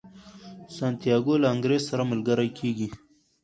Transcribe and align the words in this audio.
سانتیاګو 0.75 1.35
له 1.41 1.47
انګریز 1.53 1.83
سره 1.89 2.03
ملګری 2.11 2.49
کیږي. 2.59 2.89